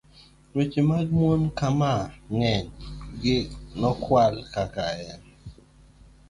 [0.55, 1.93] weche mag mon ka, ma
[2.35, 2.67] ng'eny
[3.21, 3.37] gi
[3.79, 5.21] nokwal kaka en